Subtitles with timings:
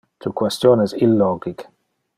[0.25, 1.65] Tu question es illogic.